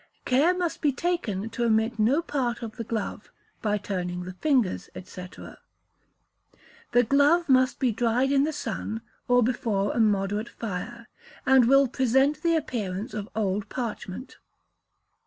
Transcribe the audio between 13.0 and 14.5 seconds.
of old parchment.